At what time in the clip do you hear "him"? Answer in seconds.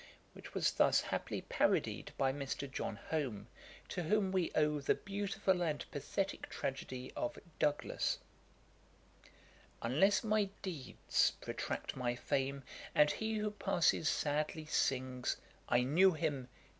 16.13-16.47